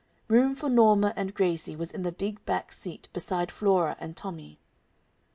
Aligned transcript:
Room 0.27 0.55
for 0.55 0.67
Norma 0.67 1.13
and 1.15 1.31
Gracie 1.31 1.75
was 1.75 1.91
in 1.91 2.01
the 2.01 2.11
big 2.11 2.43
back 2.43 2.71
seat 2.71 3.07
beside 3.13 3.51
Flora 3.51 3.95
and 3.99 4.17
Tommy. 4.17 4.57